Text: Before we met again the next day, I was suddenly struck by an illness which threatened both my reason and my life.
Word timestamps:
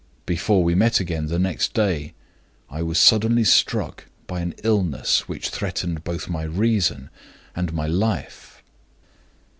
Before 0.25 0.63
we 0.63 0.73
met 0.73 0.99
again 0.99 1.27
the 1.27 1.37
next 1.37 1.75
day, 1.75 2.15
I 2.71 2.81
was 2.81 2.97
suddenly 2.97 3.43
struck 3.43 4.05
by 4.25 4.39
an 4.41 4.55
illness 4.63 5.27
which 5.27 5.49
threatened 5.49 6.03
both 6.03 6.27
my 6.27 6.41
reason 6.41 7.11
and 7.55 7.71
my 7.71 7.85
life. 7.85 8.63